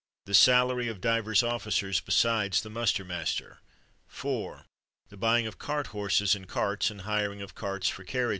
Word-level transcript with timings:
The 0.25 0.33
salary 0.33 0.87
of 0.87 0.99
divers 0.99 1.43
officers 1.43 1.99
besides 2.01 2.63
the 2.63 2.71
muster 2.71 3.05
master. 3.05 3.59
4. 4.07 4.65
The 5.09 5.17
buying 5.17 5.45
of 5.45 5.59
cart 5.59 5.85
horses 5.93 6.33
and 6.33 6.47
carts, 6.47 6.89
and 6.89 7.01
hiring 7.01 7.43
of 7.43 7.53
carts 7.53 7.87
for 7.87 8.03
carriages. 8.03 8.29